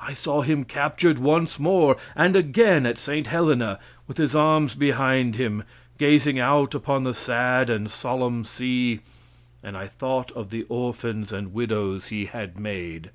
[0.00, 3.28] I saw him captured once more, and again at St.
[3.28, 3.78] Helena,
[4.08, 5.62] with his arms behind him,
[5.96, 8.98] gazing out upon the sad and solemn sea;
[9.62, 13.12] and I thought of the orphans and Widows he had made.